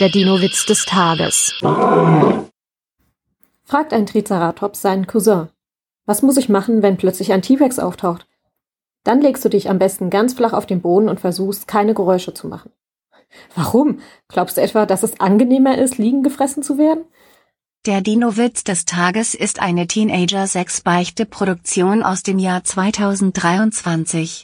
Der 0.00 0.08
Dino-Witz 0.08 0.66
des 0.66 0.86
Tages. 0.86 1.54
Fragt 3.62 3.92
ein 3.92 4.06
Triceratops 4.06 4.82
seinen 4.82 5.06
Cousin. 5.06 5.50
Was 6.04 6.22
muss 6.22 6.36
ich 6.36 6.48
machen, 6.48 6.82
wenn 6.82 6.96
plötzlich 6.96 7.32
ein 7.32 7.42
T-Rex 7.42 7.78
auftaucht? 7.78 8.26
Dann 9.04 9.20
legst 9.20 9.44
du 9.44 9.48
dich 9.48 9.70
am 9.70 9.78
besten 9.78 10.10
ganz 10.10 10.34
flach 10.34 10.52
auf 10.52 10.66
den 10.66 10.80
Boden 10.80 11.08
und 11.08 11.20
versuchst, 11.20 11.68
keine 11.68 11.94
Geräusche 11.94 12.34
zu 12.34 12.48
machen. 12.48 12.72
Warum? 13.54 14.00
Glaubst 14.26 14.56
du 14.56 14.62
etwa, 14.62 14.84
dass 14.84 15.04
es 15.04 15.20
angenehmer 15.20 15.78
ist, 15.78 15.96
liegen 15.96 16.24
gefressen 16.24 16.64
zu 16.64 16.76
werden? 16.76 17.04
Der 17.86 18.00
Dino-Witz 18.00 18.64
des 18.64 18.86
Tages 18.86 19.34
ist 19.34 19.60
eine 19.60 19.86
Teenager-6-Beichte-Produktion 19.86 22.02
aus 22.02 22.24
dem 22.24 22.40
Jahr 22.40 22.64
2023. 22.64 24.42